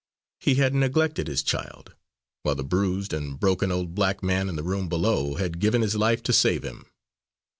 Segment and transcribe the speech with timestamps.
[0.39, 1.93] He had neglected his child,
[2.41, 5.95] while the bruised and broken old black man in the room below had given his
[5.95, 6.87] life to save him.